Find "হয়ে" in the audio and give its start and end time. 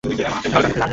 0.63-0.73